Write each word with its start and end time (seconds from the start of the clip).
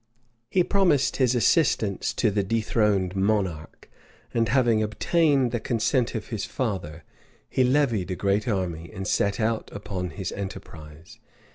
He 0.49 0.63
promised 0.63 1.17
his 1.17 1.35
assistance 1.35 2.11
to 2.15 2.31
the 2.31 2.41
dethroned 2.41 3.15
monarch; 3.15 3.87
and 4.33 4.49
having 4.49 4.81
obtained 4.81 5.51
the 5.51 5.59
consent 5.59 6.15
of 6.15 6.29
his 6.29 6.43
father, 6.43 7.03
he 7.47 7.63
levied 7.63 8.09
a 8.09 8.15
great 8.15 8.47
army, 8.47 8.89
and 8.91 9.05
set 9.05 9.39
out 9.39 9.69
upon 9.71 10.09
his 10.09 10.31
enterprise. 10.31 11.19